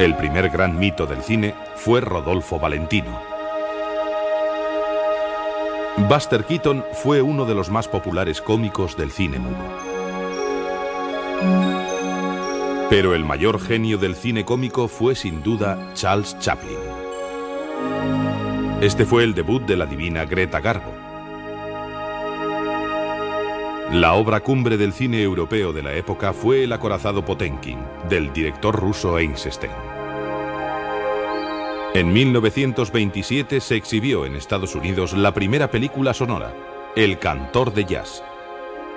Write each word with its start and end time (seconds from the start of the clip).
El 0.00 0.16
primer 0.16 0.50
gran 0.50 0.76
mito 0.76 1.06
del 1.06 1.22
cine 1.22 1.54
fue 1.76 2.00
Rodolfo 2.00 2.58
Valentino. 2.58 3.22
Buster 6.08 6.44
Keaton 6.44 6.84
fue 6.92 7.22
uno 7.22 7.44
de 7.44 7.54
los 7.54 7.70
más 7.70 7.86
populares 7.86 8.40
cómicos 8.40 8.96
del 8.96 9.12
cine 9.12 9.38
mudo. 9.38 9.54
Pero 12.90 13.14
el 13.14 13.24
mayor 13.24 13.60
genio 13.60 13.96
del 13.96 14.16
cine 14.16 14.44
cómico 14.44 14.88
fue 14.88 15.14
sin 15.14 15.44
duda 15.44 15.92
Charles 15.94 16.36
Chaplin. 16.40 16.76
Este 18.80 19.04
fue 19.04 19.22
el 19.22 19.32
debut 19.32 19.62
de 19.62 19.76
la 19.76 19.86
divina 19.86 20.24
Greta 20.24 20.58
Garbo. 20.58 21.03
La 23.94 24.14
obra 24.14 24.40
cumbre 24.40 24.76
del 24.76 24.92
cine 24.92 25.22
europeo 25.22 25.72
de 25.72 25.80
la 25.80 25.94
época 25.94 26.32
fue 26.32 26.64
El 26.64 26.72
acorazado 26.72 27.24
Potenkin, 27.24 27.78
del 28.08 28.32
director 28.32 28.74
ruso 28.74 29.16
Einstein. 29.20 29.70
En 31.94 32.12
1927 32.12 33.60
se 33.60 33.76
exhibió 33.76 34.26
en 34.26 34.34
Estados 34.34 34.74
Unidos 34.74 35.12
la 35.12 35.32
primera 35.32 35.70
película 35.70 36.12
sonora, 36.12 36.52
El 36.96 37.20
cantor 37.20 37.72
de 37.72 37.84
jazz. 37.84 38.24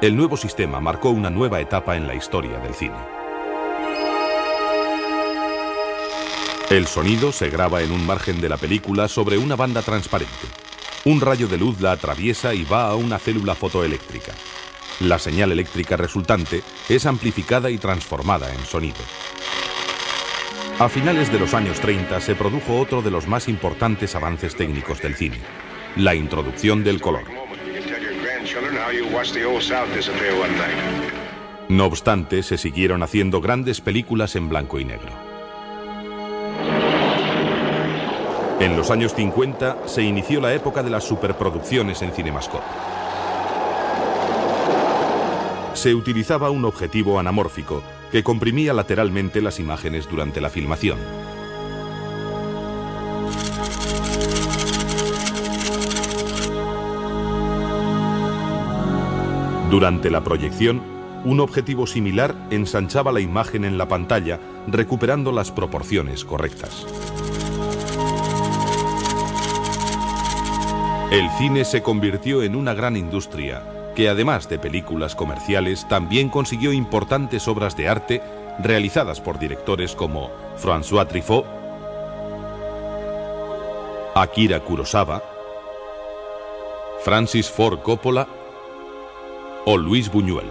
El 0.00 0.16
nuevo 0.16 0.36
sistema 0.36 0.78
marcó 0.78 1.10
una 1.10 1.28
nueva 1.28 1.60
etapa 1.60 1.96
en 1.96 2.06
la 2.06 2.14
historia 2.14 2.60
del 2.60 2.74
cine. 2.74 2.94
El 6.70 6.86
sonido 6.86 7.32
se 7.32 7.50
graba 7.50 7.82
en 7.82 7.90
un 7.90 8.06
margen 8.06 8.40
de 8.40 8.48
la 8.48 8.58
película 8.58 9.08
sobre 9.08 9.38
una 9.38 9.56
banda 9.56 9.82
transparente. 9.82 10.46
Un 11.04 11.20
rayo 11.20 11.48
de 11.48 11.58
luz 11.58 11.80
la 11.80 11.90
atraviesa 11.90 12.54
y 12.54 12.62
va 12.62 12.86
a 12.86 12.94
una 12.94 13.18
célula 13.18 13.56
fotoeléctrica. 13.56 14.32
La 15.00 15.18
señal 15.18 15.50
eléctrica 15.50 15.96
resultante 15.96 16.62
es 16.88 17.04
amplificada 17.06 17.68
y 17.70 17.78
transformada 17.78 18.52
en 18.54 18.64
sonido. 18.64 19.00
A 20.78 20.88
finales 20.88 21.32
de 21.32 21.38
los 21.38 21.52
años 21.52 21.80
30 21.80 22.20
se 22.20 22.34
produjo 22.34 22.78
otro 22.78 23.02
de 23.02 23.10
los 23.10 23.26
más 23.26 23.48
importantes 23.48 24.14
avances 24.14 24.54
técnicos 24.54 25.00
del 25.00 25.16
cine, 25.16 25.38
la 25.96 26.14
introducción 26.14 26.84
del 26.84 27.00
color. 27.00 27.24
No 31.68 31.86
obstante, 31.86 32.42
se 32.42 32.58
siguieron 32.58 33.02
haciendo 33.02 33.40
grandes 33.40 33.80
películas 33.80 34.36
en 34.36 34.48
blanco 34.48 34.78
y 34.78 34.84
negro. 34.84 35.12
En 38.60 38.76
los 38.76 38.90
años 38.90 39.14
50 39.14 39.86
se 39.86 40.02
inició 40.02 40.40
la 40.40 40.54
época 40.54 40.82
de 40.82 40.90
las 40.90 41.04
superproducciones 41.04 42.00
en 42.02 42.12
Cinemascope. 42.12 42.64
Se 45.84 45.94
utilizaba 45.94 46.48
un 46.48 46.64
objetivo 46.64 47.18
anamórfico 47.18 47.82
que 48.10 48.24
comprimía 48.24 48.72
lateralmente 48.72 49.42
las 49.42 49.60
imágenes 49.60 50.08
durante 50.08 50.40
la 50.40 50.48
filmación. 50.48 50.98
Durante 59.70 60.08
la 60.08 60.24
proyección, 60.24 60.80
un 61.26 61.40
objetivo 61.40 61.86
similar 61.86 62.34
ensanchaba 62.48 63.12
la 63.12 63.20
imagen 63.20 63.66
en 63.66 63.76
la 63.76 63.86
pantalla, 63.86 64.40
recuperando 64.66 65.32
las 65.32 65.52
proporciones 65.52 66.24
correctas. 66.24 66.86
El 71.10 71.28
cine 71.36 71.66
se 71.66 71.82
convirtió 71.82 72.42
en 72.42 72.56
una 72.56 72.72
gran 72.72 72.96
industria 72.96 73.73
que 73.94 74.08
además 74.08 74.48
de 74.48 74.58
películas 74.58 75.14
comerciales 75.14 75.86
también 75.88 76.28
consiguió 76.28 76.72
importantes 76.72 77.48
obras 77.48 77.76
de 77.76 77.88
arte 77.88 78.22
realizadas 78.58 79.20
por 79.20 79.38
directores 79.38 79.94
como 79.94 80.30
François 80.56 81.06
Truffaut, 81.08 81.46
Akira 84.14 84.60
Kurosawa, 84.60 85.22
Francis 87.04 87.50
Ford 87.50 87.80
Coppola 87.80 88.28
o 89.66 89.76
Luis 89.76 90.10
Buñuel. 90.10 90.46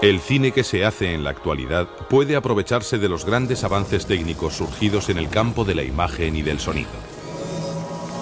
El 0.00 0.20
cine 0.20 0.52
que 0.52 0.62
se 0.62 0.84
hace 0.84 1.12
en 1.12 1.24
la 1.24 1.30
actualidad 1.30 1.88
puede 2.08 2.36
aprovecharse 2.36 2.98
de 2.98 3.08
los 3.08 3.24
grandes 3.24 3.64
avances 3.64 4.06
técnicos 4.06 4.54
surgidos 4.54 5.08
en 5.08 5.18
el 5.18 5.28
campo 5.28 5.64
de 5.64 5.74
la 5.74 5.82
imagen 5.82 6.36
y 6.36 6.42
del 6.42 6.60
sonido. 6.60 7.07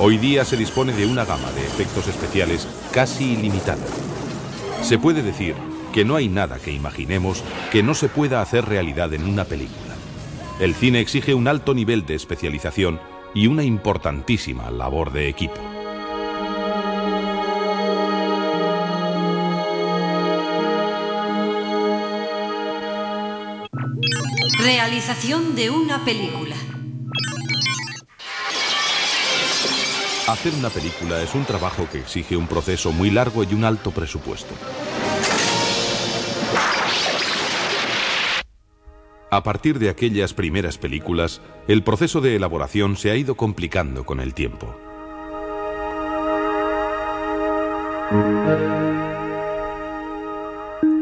Hoy 0.00 0.16
día 0.16 0.44
se 0.44 0.56
dispone 0.56 0.92
de 0.92 1.06
una 1.06 1.24
gama 1.24 1.50
de 1.50 1.62
efectos 1.62 2.06
especiales 2.06 2.68
casi 2.92 3.32
ilimitada. 3.32 3.84
Se 4.80 4.96
puede 4.96 5.22
decir 5.24 5.56
que 5.92 6.04
no 6.04 6.14
hay 6.14 6.28
nada 6.28 6.60
que 6.60 6.70
imaginemos 6.70 7.42
que 7.72 7.82
no 7.82 7.94
se 7.94 8.08
pueda 8.08 8.40
hacer 8.40 8.64
realidad 8.64 9.12
en 9.12 9.24
una 9.24 9.44
película. 9.44 9.96
El 10.60 10.76
cine 10.76 11.00
exige 11.00 11.34
un 11.34 11.48
alto 11.48 11.74
nivel 11.74 12.06
de 12.06 12.14
especialización 12.14 13.00
y 13.34 13.48
una 13.48 13.64
importantísima 13.64 14.70
labor 14.70 15.10
de 15.10 15.28
equipo. 15.28 15.56
Realización 24.60 25.56
de 25.56 25.70
una 25.70 26.04
película. 26.04 26.54
Hacer 30.28 30.52
una 30.52 30.68
película 30.68 31.22
es 31.22 31.34
un 31.34 31.46
trabajo 31.46 31.88
que 31.90 32.00
exige 32.00 32.36
un 32.36 32.46
proceso 32.46 32.92
muy 32.92 33.10
largo 33.10 33.44
y 33.44 33.54
un 33.54 33.64
alto 33.64 33.92
presupuesto. 33.92 34.52
A 39.30 39.42
partir 39.42 39.78
de 39.78 39.88
aquellas 39.88 40.34
primeras 40.34 40.76
películas, 40.76 41.40
el 41.66 41.82
proceso 41.82 42.20
de 42.20 42.36
elaboración 42.36 42.98
se 42.98 43.10
ha 43.10 43.16
ido 43.16 43.38
complicando 43.38 44.04
con 44.04 44.20
el 44.20 44.34
tiempo. 44.34 44.76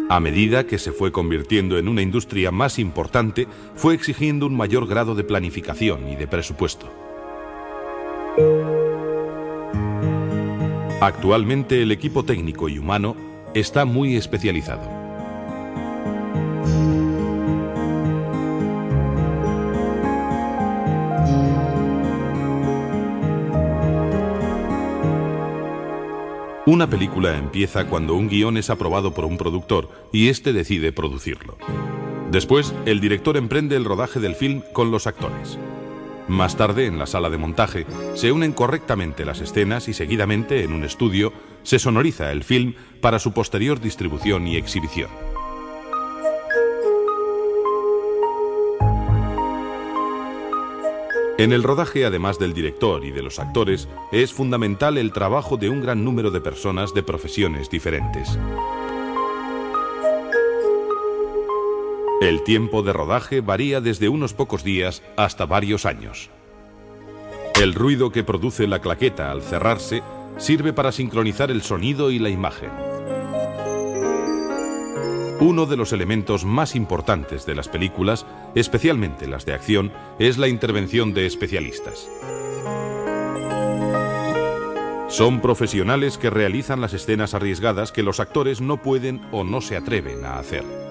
A 0.08 0.20
medida 0.20 0.68
que 0.68 0.78
se 0.78 0.92
fue 0.92 1.10
convirtiendo 1.10 1.78
en 1.78 1.88
una 1.88 2.02
industria 2.02 2.52
más 2.52 2.78
importante, 2.78 3.48
fue 3.74 3.94
exigiendo 3.94 4.46
un 4.46 4.56
mayor 4.56 4.86
grado 4.86 5.16
de 5.16 5.24
planificación 5.24 6.08
y 6.10 6.14
de 6.14 6.28
presupuesto. 6.28 6.88
Actualmente 11.00 11.82
el 11.82 11.92
equipo 11.92 12.24
técnico 12.24 12.70
y 12.70 12.78
humano 12.78 13.16
está 13.52 13.84
muy 13.84 14.16
especializado. 14.16 14.88
Una 26.64 26.88
película 26.88 27.36
empieza 27.36 27.86
cuando 27.86 28.14
un 28.14 28.28
guion 28.28 28.56
es 28.56 28.70
aprobado 28.70 29.12
por 29.12 29.26
un 29.26 29.36
productor 29.36 29.90
y 30.12 30.30
éste 30.30 30.54
decide 30.54 30.92
producirlo. 30.92 31.58
Después, 32.32 32.74
el 32.86 33.00
director 33.00 33.36
emprende 33.36 33.76
el 33.76 33.84
rodaje 33.84 34.18
del 34.18 34.34
film 34.34 34.62
con 34.72 34.90
los 34.90 35.06
actores. 35.06 35.58
Más 36.28 36.56
tarde, 36.56 36.86
en 36.86 36.98
la 36.98 37.06
sala 37.06 37.30
de 37.30 37.38
montaje, 37.38 37.86
se 38.14 38.32
unen 38.32 38.52
correctamente 38.52 39.24
las 39.24 39.40
escenas 39.40 39.88
y 39.88 39.94
seguidamente, 39.94 40.64
en 40.64 40.72
un 40.72 40.82
estudio, 40.82 41.32
se 41.62 41.78
sonoriza 41.78 42.32
el 42.32 42.42
film 42.42 42.74
para 43.00 43.18
su 43.18 43.32
posterior 43.32 43.80
distribución 43.80 44.46
y 44.46 44.56
exhibición. 44.56 45.10
En 51.38 51.52
el 51.52 51.62
rodaje, 51.62 52.06
además 52.06 52.38
del 52.38 52.54
director 52.54 53.04
y 53.04 53.10
de 53.10 53.22
los 53.22 53.38
actores, 53.38 53.88
es 54.10 54.32
fundamental 54.32 54.96
el 54.96 55.12
trabajo 55.12 55.58
de 55.58 55.68
un 55.68 55.82
gran 55.82 56.02
número 56.02 56.30
de 56.30 56.40
personas 56.40 56.94
de 56.94 57.02
profesiones 57.02 57.68
diferentes. 57.68 58.38
El 62.22 62.42
tiempo 62.44 62.82
de 62.82 62.94
rodaje 62.94 63.42
varía 63.42 63.82
desde 63.82 64.08
unos 64.08 64.32
pocos 64.32 64.64
días 64.64 65.02
hasta 65.18 65.44
varios 65.44 65.84
años. 65.84 66.30
El 67.60 67.74
ruido 67.74 68.10
que 68.10 68.24
produce 68.24 68.66
la 68.66 68.80
claqueta 68.80 69.30
al 69.30 69.42
cerrarse 69.42 70.02
sirve 70.38 70.72
para 70.72 70.92
sincronizar 70.92 71.50
el 71.50 71.60
sonido 71.60 72.10
y 72.10 72.18
la 72.18 72.30
imagen. 72.30 72.70
Uno 75.40 75.66
de 75.66 75.76
los 75.76 75.92
elementos 75.92 76.46
más 76.46 76.74
importantes 76.74 77.44
de 77.44 77.54
las 77.54 77.68
películas, 77.68 78.24
especialmente 78.54 79.26
las 79.26 79.44
de 79.44 79.52
acción, 79.52 79.92
es 80.18 80.38
la 80.38 80.48
intervención 80.48 81.12
de 81.12 81.26
especialistas. 81.26 82.08
Son 85.08 85.42
profesionales 85.42 86.16
que 86.16 86.30
realizan 86.30 86.80
las 86.80 86.94
escenas 86.94 87.34
arriesgadas 87.34 87.92
que 87.92 88.02
los 88.02 88.20
actores 88.20 88.62
no 88.62 88.78
pueden 88.78 89.20
o 89.32 89.44
no 89.44 89.60
se 89.60 89.76
atreven 89.76 90.24
a 90.24 90.38
hacer. 90.38 90.85